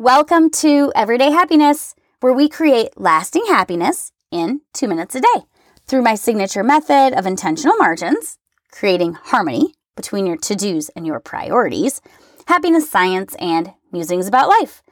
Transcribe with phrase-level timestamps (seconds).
[0.00, 5.42] Welcome to Everyday Happiness, where we create lasting happiness in two minutes a day
[5.88, 8.38] through my signature method of intentional margins,
[8.70, 12.00] creating harmony between your to dos and your priorities,
[12.46, 14.84] happiness science, and musings about life.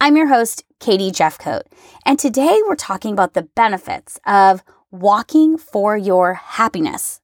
[0.00, 1.62] I'm your host, Katie Jefcoat,
[2.04, 7.20] and today we're talking about the benefits of walking for your happiness.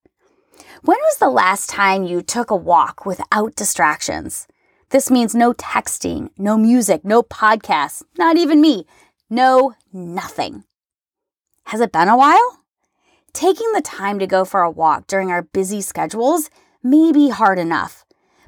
[0.83, 4.47] When was the last time you took a walk without distractions?
[4.95, 8.87] This means no texting, no music, no podcasts, not even me,
[9.29, 10.63] no nothing.
[11.65, 12.61] Has it been a while?
[13.33, 16.49] Taking the time to go for a walk during our busy schedules
[16.81, 18.05] may be hard enough,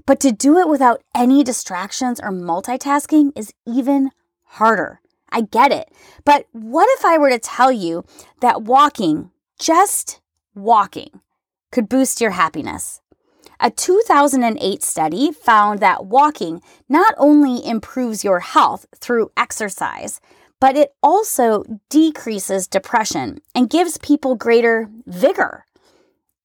[0.07, 4.13] but to do it without any distractions or multitasking is even
[4.45, 5.01] harder.
[5.33, 5.91] I get it.
[6.25, 8.05] But what if I were to tell you
[8.41, 10.21] that walking, just
[10.55, 11.23] walking,
[11.73, 13.01] could boost your happiness?
[13.59, 20.21] A 2008 study found that walking not only improves your health through exercise,
[20.61, 25.65] but it also decreases depression and gives people greater vigor.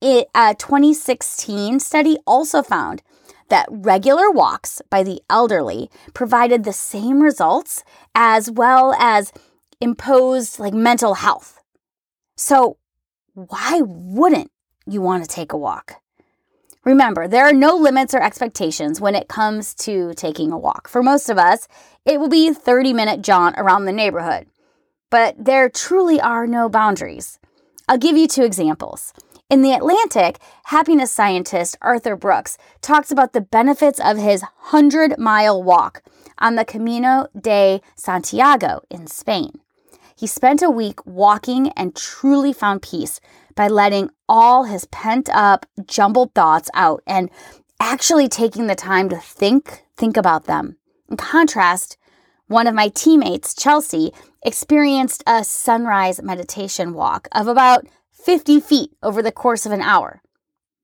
[0.02, 3.04] It, a 2016 study also found
[3.50, 7.84] that regular walks by the elderly provided the same results
[8.16, 9.34] as well as
[9.82, 11.60] imposed like mental health.
[12.38, 12.78] So,
[13.34, 14.52] why wouldn't
[14.88, 15.96] you want to take a walk?
[16.84, 20.88] Remember, there are no limits or expectations when it comes to taking a walk.
[20.88, 21.68] For most of us,
[22.06, 24.48] it will be a 30 minute jaunt around the neighborhood.
[25.12, 27.38] But there truly are no boundaries.
[27.88, 29.14] I'll give you two examples.
[29.50, 35.62] In The Atlantic, happiness scientist Arthur Brooks talks about the benefits of his 100 mile
[35.62, 36.02] walk
[36.40, 39.60] on the Camino de Santiago in Spain.
[40.16, 43.20] He spent a week walking and truly found peace
[43.56, 47.30] by letting all his pent up, jumbled thoughts out and
[47.80, 50.78] actually taking the time to think, think about them.
[51.10, 51.98] In contrast,
[52.48, 54.12] one of my teammates, Chelsea,
[54.44, 60.22] experienced a sunrise meditation walk of about 50 feet over the course of an hour.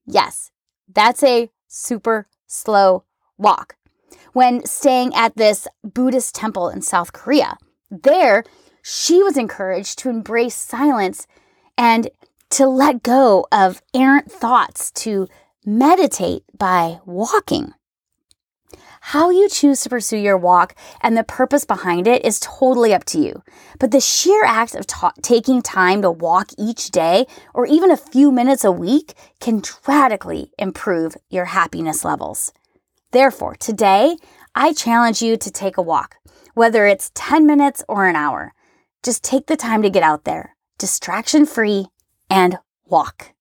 [0.06, 0.52] Yes,
[0.88, 3.03] that's a super slow
[3.38, 3.75] walk.
[4.34, 7.58] When staying at this Buddhist temple in South Korea,
[7.91, 8.44] there
[8.81, 11.28] she was encouraged to embrace silence
[11.78, 12.09] and
[12.50, 15.28] to let go of errant thoughts, to
[15.66, 17.74] meditate by walking.
[19.02, 23.06] How you choose to pursue your walk and the purpose behind it is totally up
[23.06, 23.44] to you.
[23.80, 27.97] But the sheer act of ta- taking time to walk each day or even a
[27.97, 32.52] few minutes a week can radically improve your happiness levels.
[33.12, 34.18] Therefore, today,
[34.56, 36.16] I challenge you to take a walk,
[36.53, 38.53] whether it's 10 minutes or an hour.
[39.03, 41.88] Just take the time to get out there, distraction free
[42.30, 43.34] and walk.